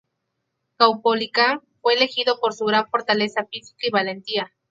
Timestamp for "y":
3.85-3.91